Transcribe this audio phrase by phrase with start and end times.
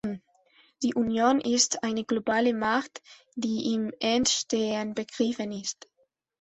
[0.81, 3.03] Die Union ist eine globale Macht,
[3.35, 5.87] die im Entstehen begriffen ist.